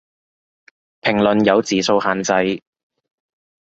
[1.03, 2.63] 評論有字數限制